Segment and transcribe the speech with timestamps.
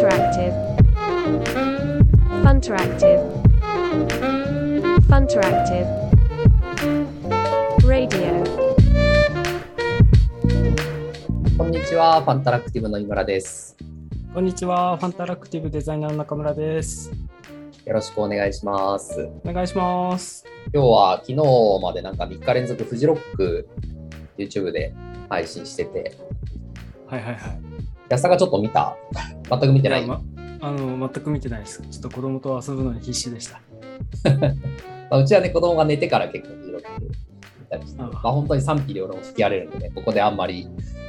[0.00, 0.54] Funteractive.
[2.42, 3.20] Funteractive.
[5.10, 5.86] Funteractive.
[7.84, 8.42] Radio.
[11.58, 13.76] こんにちは、ファンタラクティブの井村です。
[14.32, 17.12] こんにちは、ファンタラクティブデザイナーの中村です。
[17.84, 19.28] よろしくお願いします。
[19.44, 20.46] お願いします。
[20.72, 21.36] 今日は昨日
[21.82, 23.68] までなんか3日連続フジロック
[24.38, 24.94] YouTube で
[25.28, 26.16] 配信してて、
[27.06, 27.69] はいはいはい。
[28.10, 28.96] 安田がちょっと見た？
[29.48, 30.02] 全く見てない？
[30.02, 30.20] やま
[30.62, 31.80] あの全く見てないです。
[31.80, 33.60] ちょっと子供と遊ぶのに必死でした。
[35.10, 37.10] まあ、うちはね、子供が寝てから結構フジロック見
[37.70, 40.68] たりして、あまあ、本当に賛否両論吹き荒れるんでね、ここであんまり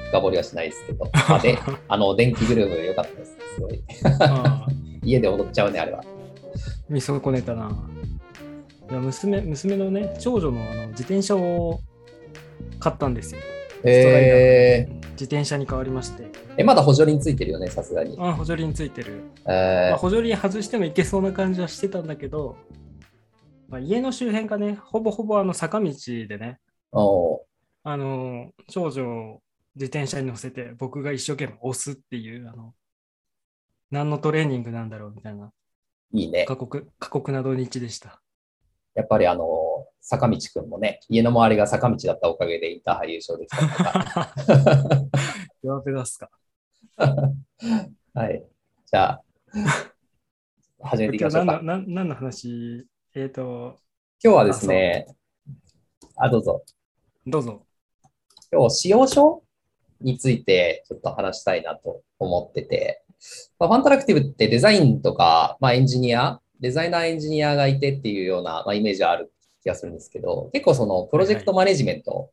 [0.10, 3.36] 深掘りはしないですけど、 まあ、で、あの、電気グルーム良かったです。
[3.56, 3.82] すごい。
[5.04, 6.04] 家で踊っちゃうね、あれは。
[6.88, 7.72] 見損ねたな。
[8.90, 11.80] いや娘娘のね、長女のあの自転車を
[12.80, 13.42] 買ったんですよ。
[13.84, 16.32] えー、自転車に変わりまして。
[16.58, 18.18] え、まだ補助輪ついてるよね、さすがに。
[18.20, 19.24] あ補助輪ついてる。
[19.46, 22.58] まえあ、補助輪外してもいけそうな感じはしてたんだけど、
[23.68, 26.60] まあ、家の周辺がね、ほぼほぼあの坂道でね、
[27.84, 29.42] あの、長女を
[29.76, 32.74] 自転車に乗せて、僕が一生懸命押すっていう、あの、
[33.90, 35.52] 何のトレーニングなんだろうみたいな、
[36.14, 36.46] いいね。
[36.46, 38.22] 過酷、過酷な土日でした。
[38.94, 39.46] やっぱりあの、
[40.02, 44.34] 坂道くんもね、家の周りが坂道だったおかげでインターハイ優勝できたりとか。
[45.64, 46.30] 弱ペ出すか。
[48.14, 48.44] はい。
[48.86, 49.24] じゃあ、
[50.80, 51.54] 始めていきましょうか。
[51.54, 52.88] 今日何の何何の話？
[53.14, 53.78] えっ、と、
[54.24, 55.06] 今日はですね、
[56.16, 56.64] あ、どうぞ。
[57.28, 57.66] どうぞ。
[58.52, 59.44] 今日、使用書
[60.02, 63.04] についてちょっと話したいなと思ってて、
[63.60, 72.32] まあ、ファンタラクティブってデザインとか、まあ、エンジニア、デザイナーエンジニアがいてっていうような、まあ、イメージはある気がするんですけど、結構そのプロジェクトマネジメント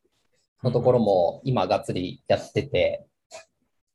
[0.62, 3.06] のところも今がっつりやってて、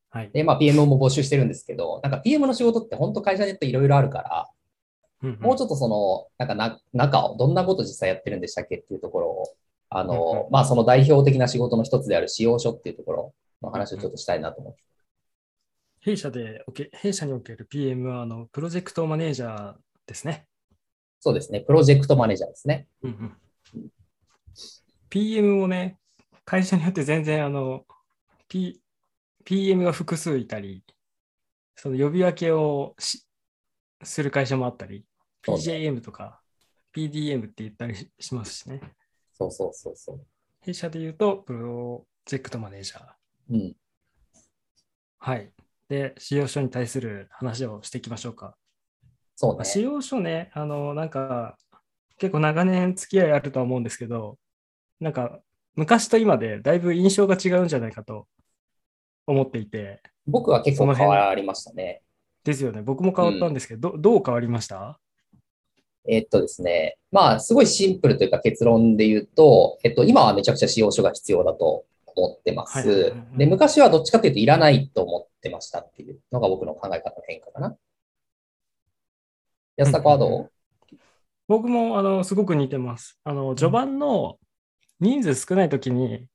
[0.09, 0.31] はい。
[0.31, 4.49] で、まあ PM も募集してるんですけど、なんか PM の仕事って本当会社によっていろいろあるから、
[5.39, 9.43] もうちょっとその、なんかな中を、どんなこと実際やってるんでしたっけっていうところを、
[9.89, 14.83] あうんのう、まあその代表的な仕事の一つである使用書っていうところの話をちょっとしたいなと思って。
[16.01, 20.45] 弊社でおけ、弊社における PM は、あの、プロジェクトマネージャーですね。
[21.23, 22.85] そうですね、プロジェクトマネージャーですね。
[23.01, 23.37] うんうん
[25.09, 25.99] PM もね、
[26.43, 27.85] 会社によって全然あの、
[28.49, 28.81] P、
[29.45, 30.83] PM が複数いたり、
[31.77, 33.23] その呼び分けをし
[34.03, 35.05] する会社もあったり、
[35.43, 36.41] PJM とか
[36.93, 38.81] PDM って言ったりししますしね。
[39.31, 40.21] そうそうそうそう。
[40.59, 43.05] 弊社で言うと、プロジェクトマネージャー。
[43.51, 43.75] うん。
[45.19, 45.53] はい。
[45.87, 48.57] で、使用書に対する話をしていきましょうか。
[49.35, 49.65] そうね。
[49.65, 51.57] 使用書ね、あの、なんか、
[52.17, 54.37] 結構長年付き合いあるとは思うんですけど、
[54.99, 55.39] なんか、
[55.75, 58.27] 昔と今でだいぶ印象が違うんじゃないかと
[59.25, 62.03] 思っていて、僕は結構変わりましたね。
[62.43, 62.83] ですよね。
[62.83, 64.99] 僕も変わったんですけど、どどう変わりました？
[66.07, 71.85] えっとですね、まあ、すごいシンプルというか結論で言うと、えっと、今はめちゃくちゃ使用書が必要だと
[72.15, 73.37] 思ってますはい。
[73.37, 77.75] で、昔はどっちかというといらないと思ってましたっていうのが僕の考え方の変化かな。
[79.75, 80.51] 安田君はどう？
[81.47, 83.19] 僕もあのすごく似てます。
[83.23, 84.37] あの序盤の
[84.99, 86.27] 人数少ない時に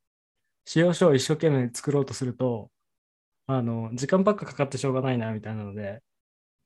[0.64, 2.70] 使用書を一生懸命作ろうとすると、
[3.46, 6.02] あの時間ばっかかかってしょうがないなみたいなので、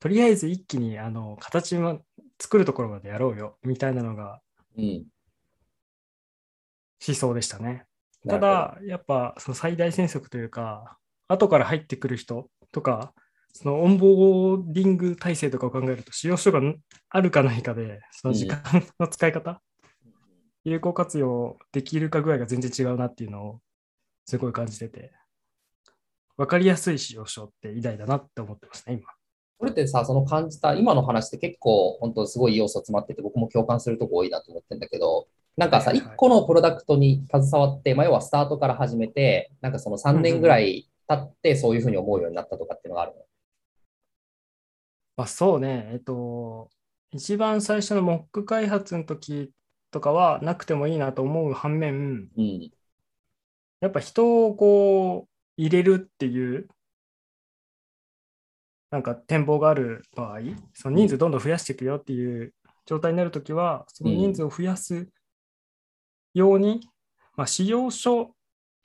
[0.01, 2.03] とりあえず一気にあの形も
[2.41, 4.41] 作るところまでやろうよみたいなのが
[4.77, 5.05] うん。
[7.07, 7.65] 思想でしたね。
[7.65, 7.85] なる
[8.25, 13.13] ほどただ、やっぱその最大戦速というか、後から入ってくる人とか、
[13.53, 16.61] そのオンボーディング体制とかを考えると、使用書が
[17.11, 18.61] あるかないかで、その時間
[18.99, 19.61] の使い方、
[20.65, 23.61] 有効活用できるかぐらいが全然違うなっていうのを
[24.27, 25.13] すごい感じてて、
[26.37, 29.07] わかりやすい使用書って偉大だなって思ってますね、今。
[29.59, 43.19] これってさ、その感じた、今の話って結構、本当すごい要素詰まってて、僕も共感するとこ多いなと思ってるんだけど、なんかさ、はいはいはい一個のプロダクトに携わって、まあ、要はスタートから始めて、なんかその3年ぐらい経って、そういうふうに思うようになったとかっていうのがあるの？
[45.17, 46.71] まあ、そうね、えっと、
[47.11, 49.53] 一番最初のモック開発の時
[49.91, 52.71] とかはなくてもいいなと思う反面、うん。
[53.81, 56.69] やっぱ人をこう入れるっていう
[58.93, 60.41] なんか展望がある場合、
[60.75, 62.55] その人数どんどん増やしていくよっていう
[62.85, 65.09] 状態になるときは、その人数を増やす
[66.35, 66.81] ように、
[67.35, 68.35] まあ、使用書、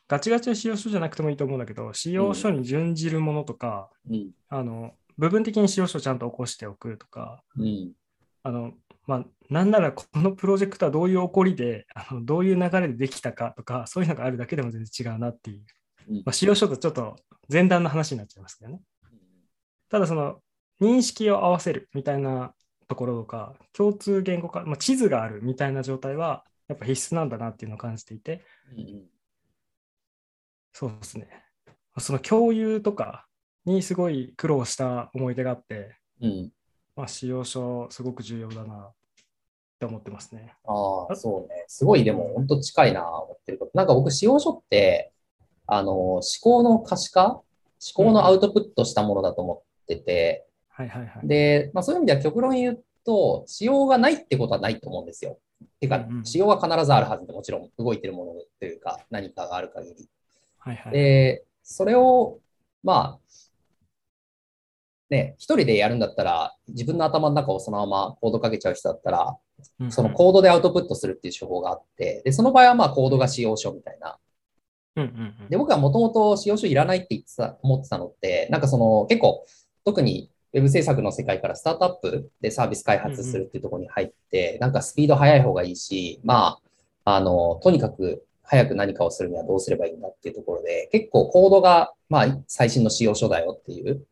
[0.07, 4.31] ガチガチの使用書じゃなくてもいいと思うんだけど、使用書に準じるものとか、うん。
[4.47, 7.93] あの部分的に使用書をちゃんと起こしておくとか、うん。
[8.43, 8.73] あの
[9.05, 15.65] まあ、なんならこのプロジェクトはどういう起こりで、あのどういう流れでできたかとか、そういうのがあるだけでも全然違うなっていう。
[16.09, 17.15] うんまあ、使用書とちょっと
[17.51, 18.81] 前段の話になっちゃいますけどね。
[19.89, 20.39] ただその
[20.81, 22.53] 認識を合わせるみたいな
[22.87, 28.43] ところとか、共通言語化、まあ、地図があるみたいな状態は、やっぱ必須なんだなっていうのを感じていて、
[28.75, 29.03] うん
[30.73, 31.27] そうですね。
[31.97, 33.26] その共有とか
[33.67, 36.51] にすごい苦労した思い出があって、うん。
[36.95, 38.93] まあ、使用書すごく重要だなっ
[39.79, 40.55] て思ってますね。
[40.65, 41.65] ああ、そうね。
[41.67, 43.71] すごい、でも、本当近いな、思ってること。
[43.75, 45.11] なんか僕、使用書って、
[45.67, 47.25] あの、思考の可視化？
[47.25, 47.43] 思
[47.93, 51.27] 考のアウトプットしたものだと思ってて、はいはいはい。
[51.27, 55.37] で、まあ、そういう意味では極論言うと、仕様がないってことはないと思うんですよ。
[55.79, 60.09] てかうんう、ん仕様は必ずあるはずで、もちろん動いてるものというか、何かがある限り。
[60.57, 60.93] はいはい。
[60.93, 62.39] で、それを、
[62.81, 63.19] まあ、
[65.09, 69.37] ね、一人でやるんだったら、自分の頭の中をそのままコードかけちゃう人だったら、
[69.79, 74.17] うんそのコードでアウトプットするっていう手法があって、で、その場合はまあコードが使用書みたいな。
[75.49, 79.45] で、僕はもともと使用書いらないって言ってた、思ってたのって、なんかその結構、
[79.83, 86.59] 特にウェブ制作の世界からスタートアップでサービス開発するっていうところに入って、なんかスピード速い方がいいし、ま
[87.03, 94.05] あ、あの、とにかく早く何かをするにはどうすればいいんだっていうところで、結構コードが、まあ、最新の使用書だよっていう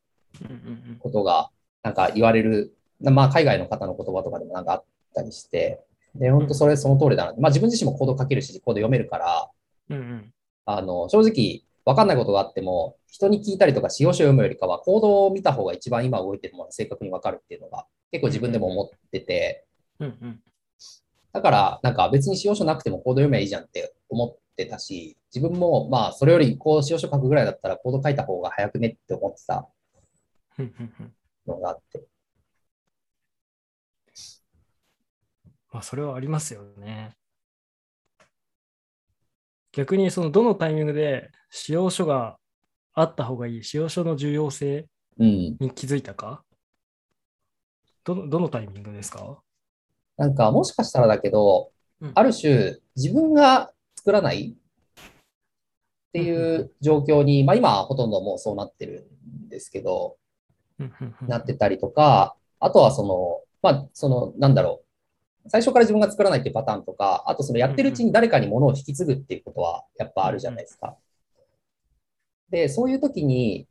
[1.00, 1.50] ことが、
[1.84, 4.84] なんか言われる、まあ、海外の方の言葉とかでもなんかあっ
[5.14, 5.82] たりして、
[6.16, 7.34] で、本当それその通りだな。
[7.38, 9.50] まあ、自分自身もコード書けるし、コード読めるから、
[9.90, 10.34] うんうん。
[10.66, 19.66] あの、正直、わかんないことがあっても、人に聞いたりとか、使用書を読むよりかは、コードを見た方が一番今動いてるものが正確にわかるっていうのが、結構自分でも思ってて、
[20.00, 20.40] うんうん。
[21.32, 29.68] だから、なんか別に使用書なくてもコード読めばいいじゃんって思ってたし、自分も、まあ、それより、こう、使用書書くぐらいだったら、コード書いた方が早くねって思ってた
[31.48, 32.08] のがあって。
[35.72, 37.18] まあ、それはありますよね。
[39.74, 42.38] 逆に、その、どのタイミングで使用書が
[42.94, 44.88] あった方がいい、使用書の重要性
[45.18, 45.58] うん。
[45.60, 46.44] に気づいたか？
[48.06, 49.42] どのどのタイミングですか？
[50.16, 54.56] なんか、もしかしたらだけどうん、ある種、自分が作らないっ
[56.12, 59.10] ていう状況に、まあ今はほとんどもうそうなってる
[59.46, 60.25] んですけど、うんうんうん
[61.28, 64.82] なってたりとか、あとはその、まあ、その、なんだろ
[65.46, 65.50] う。
[65.50, 70.96] 最初から自分が作らないっていうパターンとか、あとそのやってるうちに誰かに物を引き継ぐっていうことはやっぱあるじゃないですか。
[72.50, 73.68] で、そういう時に、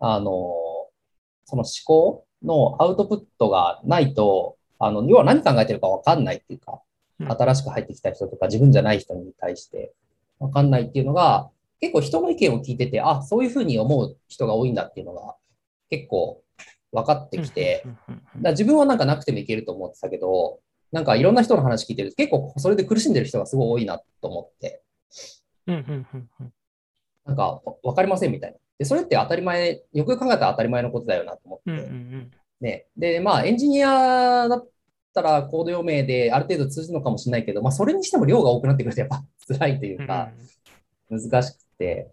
[0.00, 0.52] あの、
[1.44, 6.72] その思考のアウトプットがないと、あの、要は何考えてるかわかんないっていうか、
[7.20, 9.94] うん新しく入ってきた人とか自分じゃない人に対して
[10.38, 11.48] わかんないっていうのが、
[11.80, 15.34] 結構人の意見を聞いてて、あ、そういうふうに思う人が多いんだっていうのが
[15.90, 16.42] 結構
[16.92, 17.84] 分かってきて、
[18.40, 20.60] だ自分はなんかなくてもいけると思ってたけど、
[20.92, 24.82] なんかいろんな人の話聞いてると結構それで苦しんでる人がすごい多いなと思って、
[27.24, 28.58] なんかわわかりませんみたいな。
[28.78, 31.70] で、それって当たり前、よく考えたら当たり前のことだよなと思って、
[32.60, 32.86] ね。
[32.96, 34.68] で、まあエンジニアだっ
[35.14, 40.30] たらコード読めである程度通じるのかもしれないけど、まあそれにしても量が多くなってくるとやっぱ辛いというか、
[41.10, 42.10] 難しくて、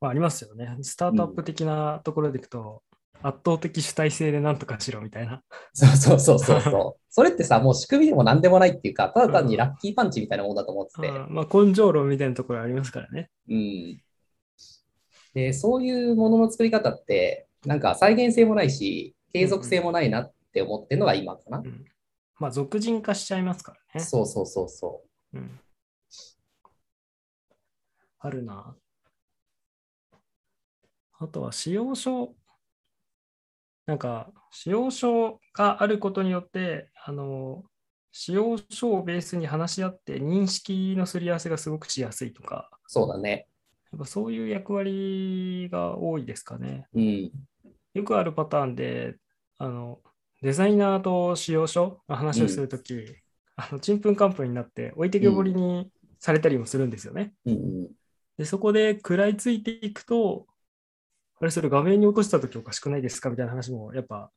[0.00, 0.76] まあ、ありますよね。
[0.82, 2.82] スタートアップ的なところでいくと、
[3.20, 5.42] 圧倒的主体性でなんとかしろみたいな。
[5.72, 7.00] そうそうそうそうそう。
[7.10, 13.30] それってさ、もう仕組みでも何でもないっていうか、ただ単にラッキーパンチみたいなものだと思ってて、うんまあ、根性論みたいなところありますからね。
[13.48, 14.00] うん。
[15.34, 21.58] で、そういうものの作り方って、なんか再現性もないし、継続性もないなって思ってるのが今かな。
[21.58, 21.84] うん
[22.38, 24.04] まあ、俗人化しちゃいますからね。
[24.04, 25.02] そうそうそうそ
[25.34, 25.60] うん、
[28.20, 28.76] あるな。
[31.18, 32.34] あとは使用書。
[33.86, 37.64] なんか、使用書があることによって、あの、
[38.12, 42.76] 使用書をベースに話し合って認識のすり合わせがすごくしやすいとか、う。
[42.86, 43.48] そうだね。
[43.90, 46.86] やっぱそういう役割が多いですかね。
[46.94, 47.30] うん。
[47.94, 49.16] よくあるパターンで、
[49.58, 50.00] あの、
[50.42, 52.94] デザイナーと使用書の話をするとき、
[53.56, 57.34] あの、ちんぷんかんぷんになって置いてけぼりにされたりもするんですよね。
[57.44, 57.88] うんうん。
[58.36, 60.46] で、そこで食らいついていくと、
[61.40, 63.30] あれ、それ画面に落としたときおかしくないですか？
[63.30, 64.30] みたいな話もやっぱ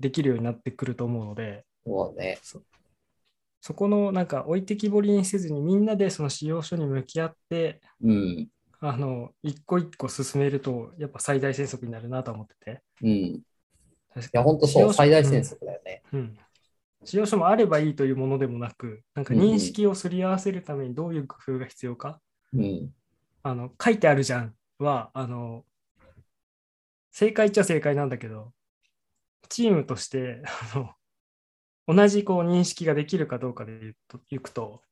[0.00, 2.38] できるようになってくると思うので、そうね。
[3.60, 8.48] そこのなんか置いてきぼりにせずにみんなでその使用書に向き合って、うん。
[8.80, 12.82] あの、一個一個進めると、やっぱ最大戦速になるなと思ってて。
[13.02, 13.08] うん。
[13.08, 13.42] い
[14.14, 14.94] 確かや、本当そう。
[14.94, 16.02] 最大戦速だよね。
[16.12, 16.38] うん。
[17.04, 22.20] 使用書もあればいいというものでもなく、なんか認識をすり合わせるためにどういう工夫が必要か、
[22.52, 22.94] うん。
[23.42, 25.64] あの、書いてあるじゃんは、あの、
[27.18, 28.52] 正解っちゃ正解なんだけど、
[29.48, 30.40] チームとして、
[30.72, 30.78] あ
[31.88, 34.82] の、同じこう認識ができるかどうかで言うといくと、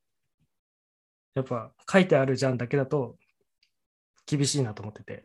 [1.37, 3.17] やっぱ書いてあるじゃんだけだと
[4.27, 5.25] 厳しいなと思ってて。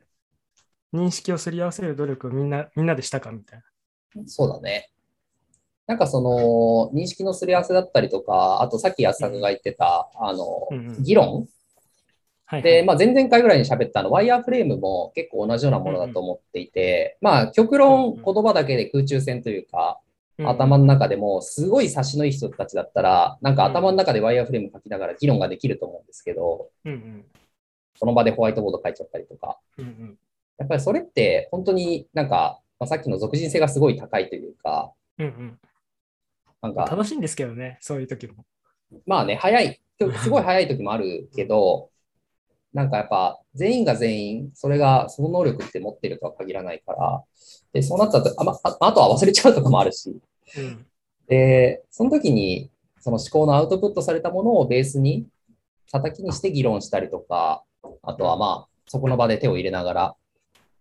[0.93, 3.63] 認識をすり合わせる努力をみんなみんなでしたかみたい
[4.13, 4.27] な。
[4.27, 4.91] そうだね。
[5.87, 11.47] なんかその認識のすり合わせだったりとか、あとさっき安坂が言ってた、あの、うんうん議論
[12.51, 20.01] はい、で、まあ、前々回ぐらいに喋ったあのワイヤーフレームも結構同じようなものだと思っていて、まあ極論言葉だけで空中戦というか、
[20.37, 27.25] 頭の中でもすごい差しのいい人たちだったら、なんか頭の中でワイヤーフレーム書きながら議論ができると思うんですけど、うんうん。
[27.95, 30.17] その場でホワイトボード書いちゃったりとか、うんうん。
[30.57, 35.59] やっぱりそれって本当になんか、まあ、さっきの属人性がすごい高いというか、うんうん。
[36.61, 38.43] なんか、楽しいんですけどね、そういう時も。
[39.05, 39.79] まあね、早い、
[40.23, 41.89] すごい早い時もあるけど、
[42.73, 47.23] なんかやっぱ全員が全員、それが、その能力って持ってるとは限らないから、
[47.73, 50.19] で、そうなったと、あ,、まあ、あとは忘れちゃうとかもあるし、
[50.57, 50.85] うん。
[51.27, 55.27] で、その時に、その思考のアウトプットされたものをベースに、
[55.91, 57.63] 叩きにして議論したりとか、
[58.03, 60.15] あとはまあ、そこの場で手を入れながら、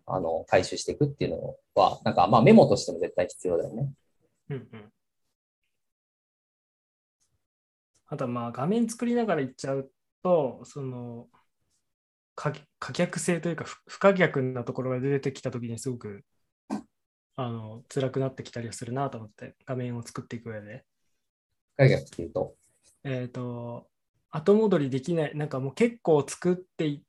[0.06, 3.88] あの、回収していくっていうのは、なんかまあメモとしても絶対必要だよね。
[4.50, 4.92] うんうん。
[8.06, 9.90] あとはまあ画面作りながらいっちゃう
[10.22, 11.28] と、その
[12.34, 16.24] 可可逆性というか不不可逆なところが出てきたときにすごく
[17.36, 20.84] あの辛くなってきたりはするなと思って、画面を作っていく上で。
[21.76, 22.54] 不可逆っていうと？
[23.04, 23.86] えっ、と、
[24.30, 27.00] 後戻りできない、なんかもう結構作って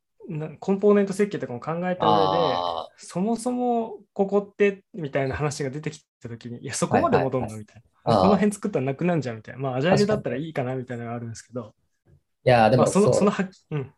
[0.60, 7.58] コンポーネント設計とかも考えた上で、あそもそもここってみたいな話が出てきたときに、いや、そこまで戻るの？
[7.58, 7.82] みたいな。
[8.04, 9.36] あーこの辺作ったらなくなるじゃん？
[9.36, 9.62] みたいな。
[9.62, 10.76] まあ、アジャイルだったらいいかな？
[10.76, 11.76] みたいなのがあるんですけど、
[12.08, 12.12] い
[12.44, 13.94] や、でもまあ、その、そのは、うん。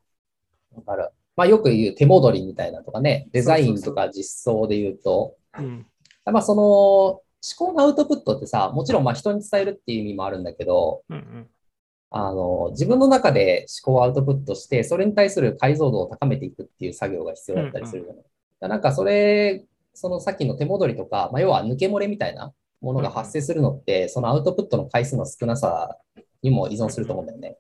[0.75, 1.09] わかる。
[1.35, 5.85] まあよく言う手戻りみたいなとかね、デザインとか実装で言うと、うん。
[6.25, 7.21] まあその思
[7.57, 11.47] 考のアウトプットってさ、もちろんまあ人に伝えるっていう意味もあるんだけど、うんうん。
[12.15, 18.23] あの、自分の中で思考をアウトプットして、それに対する解像度を高めていくっていう作業が必要だったりするじゃない。
[18.23, 18.29] だか
[18.61, 19.65] らなんかそれ、
[19.95, 25.97] そのさっきの手戻りとか、まあ、要は抜け漏れみたいなものが発生するのって、そのアウトプットの回数の少なさ
[26.43, 27.57] にも依存すると思うんだよね。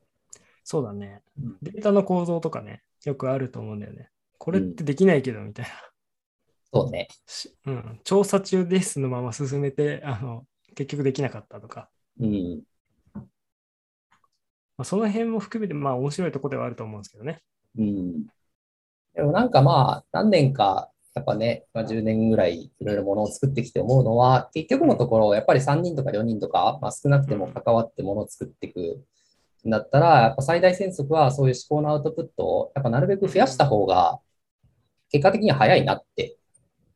[0.63, 1.57] そうだねうん。
[1.61, 4.09] データの構造とかね、よくあると思うんだよね。
[4.37, 5.71] これってできないけど、みたいな。
[6.73, 7.07] そうね。
[7.27, 7.99] しうん。
[8.03, 11.89] 調査中ですのまま進めて、あの、結局できなかったとか。
[12.19, 12.63] うん。
[13.13, 13.21] ま
[14.79, 17.41] あ、その辺も含めて、まあ、面白いところではあると思うんですけどね。
[17.77, 18.25] うん。
[19.13, 29.05] でもなんかまあ、何年か、やっぱね、まあ、10年ぐらいいろいろものを作ってきて思うのは、結局のところ、やっぱり3人とか4人とか、まあ、少なくても関わってものを作っていく
[29.65, 34.19] んだったら、やっぱ最大戦速はそういう思考のアウトプットを、やっぱなるべく増やした方が、
[35.09, 36.37] 結果的には早いなって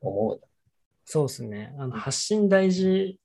[0.02, 0.42] 思う。
[1.06, 1.74] そうですね。
[1.78, 3.20] あの発信大事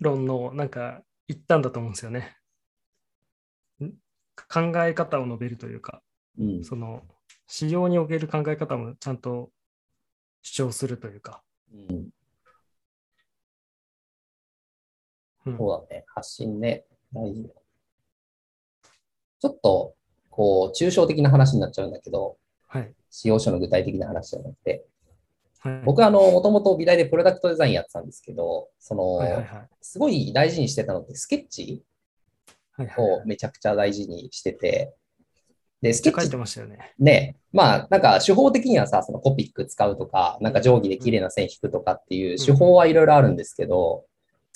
[0.00, 2.36] 論のなんか一端だと思うんですよね。
[3.82, 3.90] ん
[4.48, 6.02] 考え方を述べるというか、
[6.38, 6.64] うん。
[6.64, 7.02] その
[7.46, 9.50] 使用における考え方もちゃんと
[10.42, 11.42] 主張するというか。
[11.72, 12.10] うん、
[15.46, 16.04] うんそうだね。
[16.14, 17.50] 発信ね、大事だ。
[19.40, 19.94] ちょっと、
[20.30, 22.92] こう、抽象的な話になっちゃうんだけど、はい。
[23.10, 24.84] 使用書の具体的な話じゃなくて、
[25.60, 29.68] はい、僕はあの、もともと美大でプロダクトデザインやってたんですけど、その、はいはいはい。
[29.80, 31.82] すごい大事にしてたのって、スケッチ
[32.96, 34.94] をめちゃくちゃ大事にしてて、
[35.82, 36.94] で、スケッチ書いてましたよね。
[36.98, 44.04] ね、まあ、なんか手法的にはさ、そのコピック使うとか、なんか定規で綺麗な線引くとかっていう手法はいろいろあるんですけど、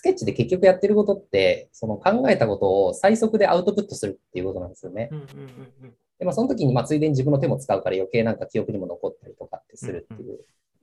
[0.02, 5.08] スケッチで結局やってることって、その考えたことを最速でアウトプットするっていうことなんですよね。
[5.12, 5.94] うんうんうんうん。
[6.18, 10.40] で、まあ、その時に、まあ、ついでに自分の手も使うから余計なんか記憶にも残ったりとかってするっていう。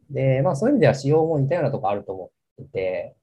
[0.10, 3.16] で、まあ、そういう意味では仕様も似たようなとこあると思ってて、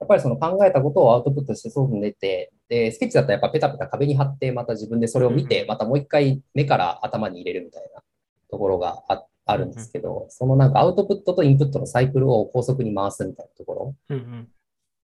[0.00, 8.02] やっぱりその考えたことをアウトプットして外に出て、で、スケッチだったらやっぱペタペタ壁に貼って、また自分でそれを見て、またもう一回目から頭に入れるみたいな
[8.50, 14.16] ところがああるんですけど、そのなんかアウトプットとインプットのサイクルを高速に回すみたいなところ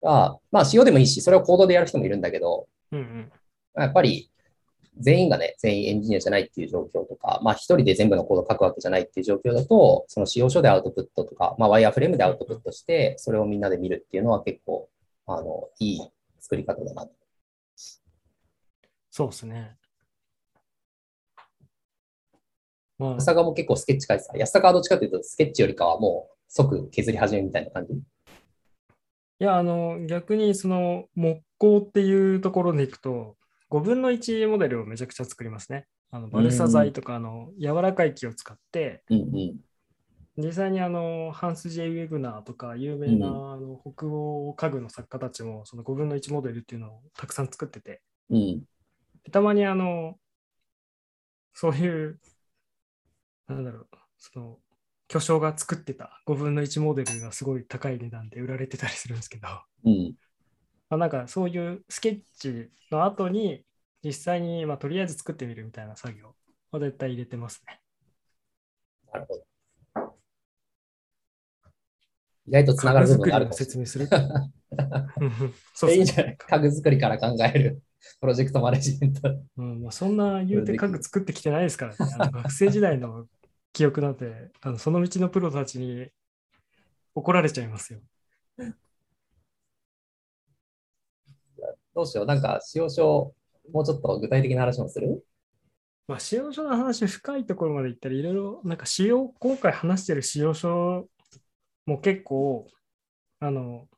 [0.05, 3.31] が、まあ、仕様でもいいし、それをコードでやる人もいるんだけど、うんうん
[3.77, 4.31] やっぱり
[4.97, 14.88] 全員がね、全員エンジニアじゃないっていう状況とか、まあ一人で全部のコードを書くわけじゃないっていう状況だと、その使用書でアウトプットとか、まあワイヤーフレームでアウトプットして、それをみんなで見るっていうのは結構、
[15.27, 16.00] あの、いい
[16.39, 17.09] 作り方だな。
[19.12, 19.75] そうですね。
[22.97, 24.38] まあ安、坂も結構スケッチ書いてた。
[24.38, 27.93] 安坂はどっちかというと、スケッチよりかはもう即削り始めみたいな感じ？
[29.39, 33.35] いや、あの、逆にその木工っていうところでいくと、
[33.69, 35.87] 5分の1モデルをめちゃくちゃ作りますね。
[36.11, 39.59] あのバルサ材とか、あの、柔らかい木を使って、うんうん。
[40.37, 48.63] 実際にあの、ハンス・ジェイ・ウェグナーとか、有名なうんあの北欧家具の作家たちも、その5分の1モデルっていうのをたくさん作ってて、うん。
[49.23, 50.17] でたまにあの、
[51.53, 52.19] そういう、
[53.47, 53.87] なんだろう、
[54.17, 54.59] その、
[55.15, 59.48] 巨匠が作ってた5分の1モデルがすごい高い値段で売られてたりするんですけど、
[59.86, 60.13] うん。
[60.89, 63.63] まあ、なんかそういうスケッチの後に
[64.03, 66.36] 実際に、まあ、とりあえず作ってみるみたいな作業
[66.69, 67.79] は絶対入れてますね。
[69.13, 69.45] なるほど。
[72.48, 74.10] 意外とつながる部分がある説明する。
[75.74, 77.81] そういいじゃない家具作りから考える
[78.19, 79.22] プロジェクトマネジメント。
[79.55, 82.31] うんまあ、そんな言うて家具作ってきてないですからね。
[82.34, 83.25] 学生時代の
[83.75, 86.08] 記憶なんて、あのその道のプロたちに
[87.13, 88.00] 怒られちゃいますよ。
[91.94, 92.25] どうしよう。
[92.25, 93.34] なんか、使用書、
[93.74, 95.25] もうちょっと具体的な話もする？
[96.08, 101.10] まあ、使用書の話、深いところまでいったらいろいろ、なんか使用、今回話してる使用書
[101.86, 102.67] も結構、
[103.41, 103.89] あの、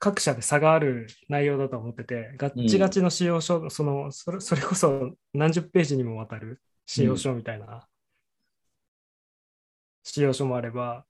[0.00, 7.86] 各社で差がある内容だと思ってて、ガッチガチの使用書、そのそれ、それこそ何十ページにもわたる使用書みたいな
[10.08, 11.04] 使用書もあれば、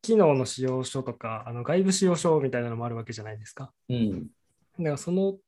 [0.00, 3.72] 機能の使用書とか、あの外部使用書みたいなのもあるわけじゃないですか。
[3.88, 4.28] うん。
[4.78, 5.38] だからその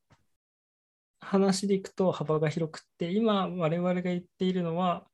[1.21, 5.07] 話でいくと幅が広くって、今我々が言っているのは、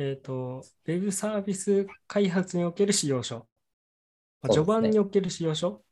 [0.00, 3.46] えっ、と、ウェブサービス開発における使用書。
[4.42, 5.84] まあ序盤における使用書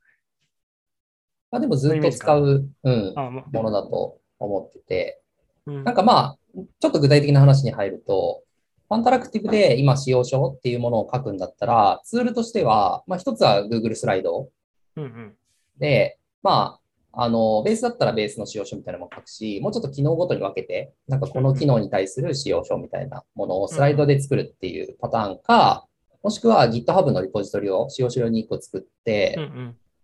[1.53, 5.20] まあでもずっと使う、うん、ものだと思ってて、
[5.67, 5.85] うん。
[5.85, 6.39] なんかまあ、
[6.81, 8.43] ちょっと具体的な話に入ると、
[8.89, 14.49] ファンタラクティブで今使用書っていうものを書くんだったら、ツールとしては、まあ一つは Google スライド
[14.97, 15.35] うんうん。
[15.79, 16.79] で、ま
[17.13, 25.87] あ、あの、ベースだったらベースの使用書みたいなのも書くし、もうちょっと機能ごとに分けて、なんかこの機能に対する使用書みたいなものをスライドで作るっていうパターンか、
[26.23, 29.37] もしくは GitHub のリポジトリを使用書用に1個作って、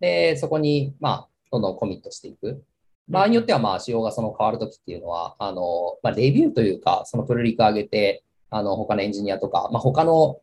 [0.00, 2.64] で、そこに、まあ、どんどんコミットしていく。
[3.08, 10.40] 場合によっては、まあ、仕様がその変わるときっていうのは、あの、まあ、レビューというか、そのプルリク上げて、あの、他のエンジニアとか、まあ、他の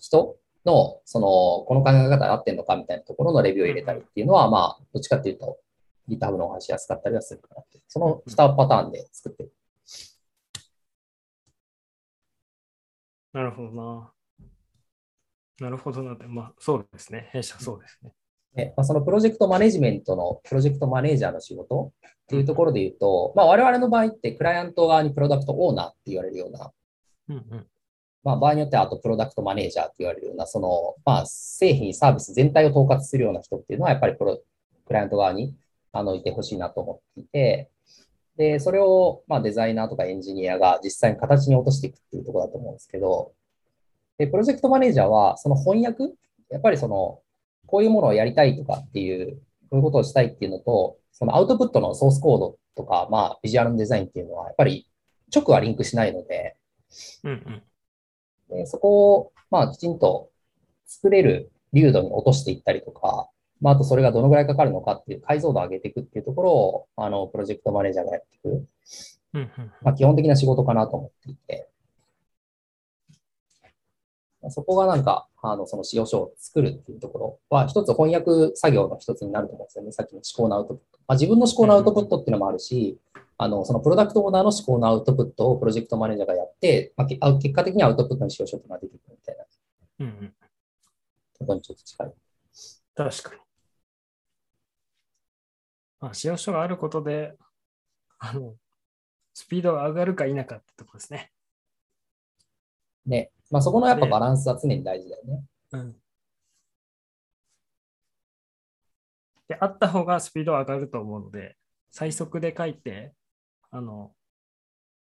[0.00, 1.26] 人の、その、
[1.66, 5.58] この考え方合ってんのかみたいなところのレビューを入れたりっていうのは、まあ、どっちかっていうと、
[6.08, 7.80] GitHub のお話しやすかったりはするかなって。
[7.86, 9.52] その2パターンで作ってる。
[13.32, 14.12] なるほどな。
[15.60, 17.28] なるほどなって、まあそうですね。
[17.32, 18.12] 弊社そうですね。
[18.54, 26.70] ねまあ、そのプロジェクトマネジメントの、プロジェクトマネージャーの仕事っていうところで言うと、まあ、我々の場合って、クライアント側にプロダクトオーナーって言われるような、
[27.28, 27.66] うんうん。
[28.24, 34.40] まあ、場合によっては、あとプロダクトマネージャーって言われるような、その、まあ、製品、サービス全体を統括するような人っていうのは、やっぱりプロ、
[34.86, 35.56] クライアント側に、
[35.92, 37.70] あの、いてほしいなと思っていて、
[38.36, 43.32] で、それを、まあ、デザイナーとかエンジニアが実際に形に落としていくっていうところだと思うんですけど、
[44.18, 46.14] で、プロジェクトマネージャーは、その翻訳、
[46.48, 47.21] やっぱりその、
[47.66, 49.36] こういうものをやりたいとかっていう、
[49.70, 54.86] こういうことをしたいっていうのと、そのアウトプットのソースコードとか、まあ、ビジュアルのデザインっていうのは、やっぱり
[55.34, 56.56] 直はリンクしないので、
[57.24, 57.62] うん
[58.50, 58.56] うん。
[58.56, 60.30] でそこを、まあ、きちんと
[60.86, 63.28] 作れる流度に落としていったりとか、
[63.60, 68.66] まあ、あとそれがどのぐらいかかるのかっていう解像度を上げていくっていうところを、あの、プロジェクトマネージャーがやっていく、
[69.34, 71.71] うんうんまあ、基本的な仕事かなと思っていて、まあ
[74.50, 79.92] そこがなんか、あの、その使用書を作るっていうところは、一つ翻訳作業の一つになると思うんですよね。
[79.92, 80.98] さっきの思考のアウトプット。
[81.06, 82.98] まあ、自分の思考のアウトプットっていうのもあるし、
[83.38, 89.44] あの、そのプロダクトオーナーの思考のアウトプットをプロジェクトマネージャーがやって、まあ、結果的にアウトプットの使用書っていうのが出てくるみたいな
[90.00, 90.34] うんうん
[91.38, 92.12] ところにちょっと近い。
[92.94, 93.40] 確かに。
[96.00, 97.34] まあ、使用書があることで、
[98.18, 98.54] あの、
[99.34, 101.32] スピードが上がるか否かってとこですね。
[103.06, 103.30] ね。
[103.52, 105.44] まあ、そこのやっぱバランスは常に大事だよね。
[105.72, 105.96] うん。
[109.46, 111.56] で、あった方がスピードは上がると思うので、
[111.90, 113.12] 最速で書いて、
[113.70, 114.14] あの、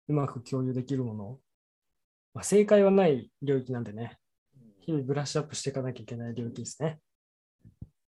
[0.07, 1.39] うまく共有できるもの、
[2.33, 4.17] まあ、正解はない領域なんでね、
[4.79, 6.99] 日々ブラッシュアップしていかなきゃいけない領域ですね。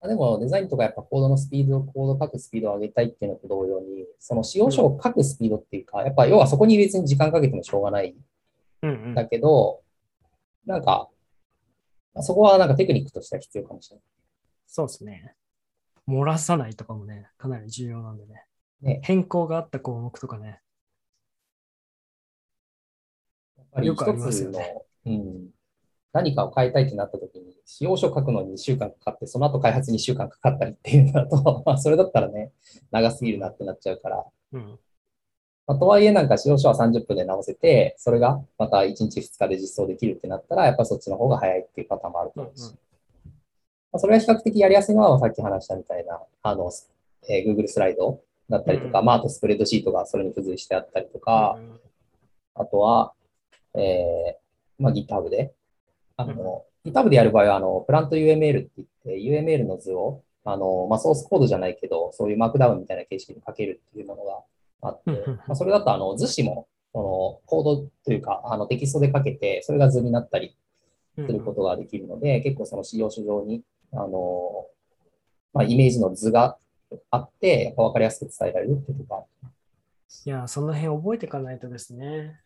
[0.01, 8.15] でも、デザインとかやっぱコードのスピード、コード書くスピードを上げたいっていうのと同様に、その使用書を書くスピードっていうか、やっぱ要はそこに別に時間かけてもしょうがない
[8.81, 9.83] うんうんんだけど、
[10.65, 11.09] なんか、
[12.13, 13.97] まあそこはなんかテクニックとしては必要かもしれ
[14.67, 15.35] そうですね。
[16.07, 18.45] 漏らさないとかもね、かなり重要なんでね。
[18.81, 20.59] ね変更があった項目とかね。
[23.57, 23.63] ない。
[23.63, 24.75] やっぱよくありますよね
[25.05, 25.49] うん、
[26.13, 32.51] 何かを変えたいってなった時に、使用書書くのに2週間かかって、その後開発に2週間かかったりっていうのだと、 まあそれだったらね、
[32.91, 34.79] 長すぎるなってなっちゃうから、うん。
[35.67, 42.73] まあ、とはいえなんか使用書は30分で直せて、それがまた1日2日で実装できるってなったら、やっぱそっちの方が早いっていうパターンもあると思うし、うんうん。
[42.73, 46.71] まあ、それが比較的やりやすいのはさっき話したみたいな、あの、
[47.27, 51.79] えー Google スライドだったりとか、うんまああとスプレッドシートがそれに付随してあったりとか、うん
[52.57, 53.11] あとは、
[53.73, 55.53] えーまあ、GitHub で
[56.17, 64.41] あの、GitHub でやる場合は、あの、プラント UML って言って、UML の図を、あの、まあ、ソースコードじゃないけど、そういうマークダウンみたいな形式に書けるっていうものが
[64.87, 70.55] あって、まあ、それだと、あの、図示も、その、コードというか、あの、テキストで書けて、それが図になったり
[71.17, 74.67] うんすることができるので、結構その使用書上に、あの、
[75.53, 76.57] まあ、イメージの図が
[77.09, 79.25] あって、やっぱ分かりやすく伝えられるっていうとか、
[80.25, 82.39] いや、その辺覚えていかないとですね。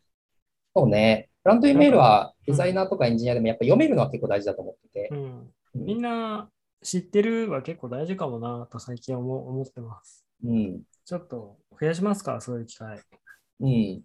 [0.76, 1.30] そうね。
[1.44, 5.18] プラント UML はデザイナーとかエンジニアでもやっぱ読めるのは結構大事だと思っててう、ん。
[5.18, 6.50] うんみんな
[6.82, 10.26] 知ってるは結構大事かもなと最近思思ってます。
[10.44, 10.82] うん。
[11.06, 13.00] ちょっと増やしますか、そういう機会。
[13.60, 14.02] うん。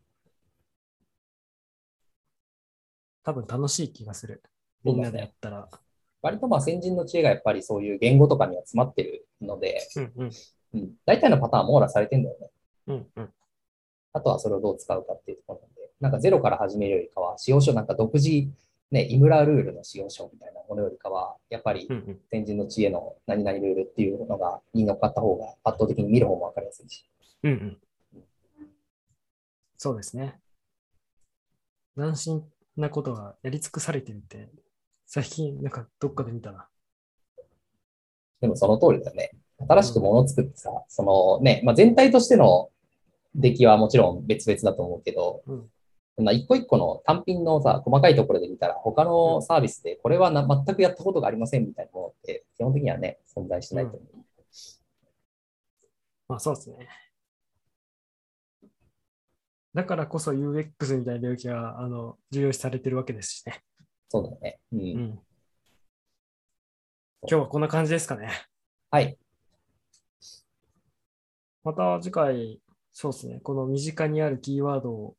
[3.22, 4.42] 多分楽しい気がする。
[4.82, 5.68] みんなでやったら。
[6.22, 10.30] 割とまあ先人の知恵がやっぱりそういう言語とかには詰まってるので、うんうん。
[10.74, 12.50] うん、大体のパターンは網羅されてんだよね。
[12.86, 13.30] うんうん。
[14.12, 18.48] あとはそれをどう使うかっていうところなんで、なんかゼロから始めるよりかは、使用書なんか独自、
[18.90, 22.20] ね、イムラルールの使用書みたいなものよりかは、やっぱりうんうん。
[22.30, 27.04] 先人の知恵の何々ルールっていうのがに乗っかった方が圧倒的に見る方もわかりやすいし。
[27.42, 27.78] うんうん。
[29.76, 30.38] そうですね。
[31.96, 32.44] 斬新
[32.76, 34.48] なことがやり尽くされてるって、
[35.06, 36.68] 最近なんかどっかで見たな。
[38.40, 39.30] でもその通りだよね。
[39.68, 42.70] 新しくものを作ってさ、そのね、まあ、全体としての
[43.34, 45.70] 出来はもちろん別々だと思うけど、うん
[46.16, 54.24] そんな一個一個の単品のさ、細かいところで見たら、他のサービスでこれはな全くやったことがありませんみたいなものって、基本的にはね、存在しないと思う。
[56.28, 56.88] まあそうですね。
[59.74, 63.64] だからこそ UX みたいな領域があの重要視されてるわけですしね。
[64.08, 64.60] そうだよね。
[64.72, 64.80] うん。
[64.80, 65.18] うん。
[67.26, 68.28] 今日はこんな感じですかね。
[68.90, 69.18] はい。
[71.64, 72.60] また次回、
[72.92, 73.40] そうですね。
[73.40, 75.16] この身近にあるキーワードを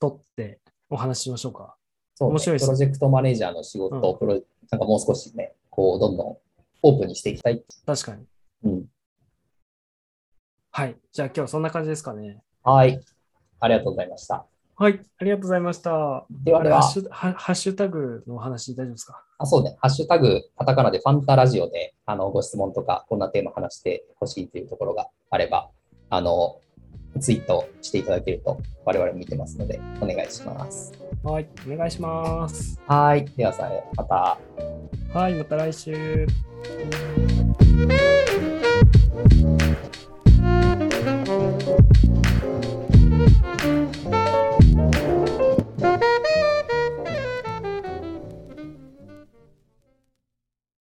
[0.00, 1.76] 取ってお話ししましょうか。
[2.14, 6.36] そう、ね、面白いですプロジェクトマネージャーの仕事を、プロなんかもう少しね、こう、どんどん
[6.82, 7.64] オープンにしていきたい。
[7.86, 8.24] 確かに。
[8.64, 8.84] うん。
[10.70, 10.96] はい。
[11.12, 12.42] じゃあ今日はそんな感じですかね。
[12.62, 13.00] はい。
[13.60, 14.46] ありがとうございました。
[14.76, 15.00] はい。
[15.18, 16.24] ありがとうございました。
[16.30, 19.24] ではではハッ、シュハハッシュタグのお話大丈夫ですか？
[19.38, 19.76] あ、そうね。
[19.80, 25.70] ハッシュタグ、カタカナでファンタラジオで、あの、ご質問とか、こんなテーマ話してほしいというところがあれば、
[26.10, 26.60] あの、
[27.18, 30.92] ツイートしていただけると我々も見てますのでお願いします。
[31.22, 32.80] はい、お願いします。
[32.86, 34.38] はい、ではさまた。
[35.12, 36.26] はい、また来週。